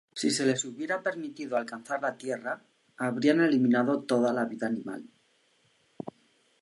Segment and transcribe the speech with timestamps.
[0.19, 2.63] Si se les hubiera permitido alcanzar la Tierra,
[2.97, 5.07] habrían eliminado toda la vida animal.